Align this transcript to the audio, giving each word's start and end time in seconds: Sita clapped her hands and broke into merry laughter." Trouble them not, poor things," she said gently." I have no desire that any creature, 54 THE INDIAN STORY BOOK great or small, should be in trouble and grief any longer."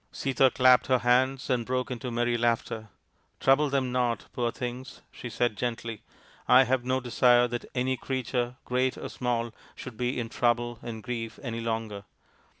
Sita 0.11 0.49
clapped 0.49 0.87
her 0.87 0.97
hands 0.97 1.47
and 1.47 1.63
broke 1.63 1.91
into 1.91 2.09
merry 2.09 2.35
laughter." 2.35 2.89
Trouble 3.39 3.69
them 3.69 3.91
not, 3.91 4.25
poor 4.33 4.51
things," 4.51 5.03
she 5.11 5.29
said 5.29 5.55
gently." 5.55 6.01
I 6.47 6.63
have 6.63 6.83
no 6.83 6.99
desire 6.99 7.47
that 7.49 7.65
any 7.75 7.97
creature, 7.97 8.55
54 8.63 8.77
THE 8.79 8.83
INDIAN 8.85 8.89
STORY 8.89 8.89
BOOK 8.89 8.93
great 8.95 9.05
or 9.05 9.09
small, 9.09 9.53
should 9.75 9.97
be 9.97 10.19
in 10.19 10.29
trouble 10.29 10.79
and 10.81 11.03
grief 11.03 11.37
any 11.43 11.61
longer." 11.61 12.05